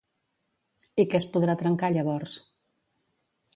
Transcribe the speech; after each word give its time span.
I 1.03 1.05
què 1.11 1.19
es 1.19 1.27
podrà 1.35 1.57
trencar 1.61 1.93
llavors? 1.99 2.41